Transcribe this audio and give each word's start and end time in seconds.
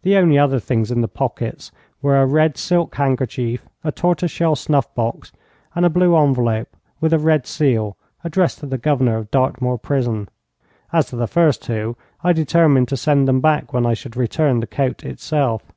The 0.00 0.16
only 0.16 0.38
other 0.38 0.58
things 0.58 0.90
in 0.90 1.02
the 1.02 1.08
pockets 1.08 1.70
were 2.00 2.16
a 2.16 2.24
red 2.24 2.56
silk 2.56 2.94
handkerchief, 2.94 3.68
a 3.84 3.92
tortoise 3.92 4.30
shell 4.30 4.56
snuff 4.56 4.94
box, 4.94 5.30
and 5.74 5.84
a 5.84 5.90
blue 5.90 6.16
envelope, 6.16 6.74
with 7.02 7.12
a 7.12 7.18
red 7.18 7.46
seal, 7.46 7.94
addressed 8.24 8.60
to 8.60 8.66
the 8.66 8.78
Governor 8.78 9.18
of 9.18 9.30
Dartmoor 9.30 9.76
Prison. 9.76 10.30
As 10.90 11.08
to 11.08 11.16
the 11.16 11.26
first 11.28 11.62
two, 11.62 11.96
I 12.24 12.32
determined 12.32 12.88
to 12.88 12.96
send 12.96 13.28
them 13.28 13.42
back 13.42 13.74
when 13.74 13.84
I 13.84 13.92
should 13.92 14.16
return 14.16 14.60
the 14.60 14.66
coat 14.66 15.04
itself. 15.04 15.70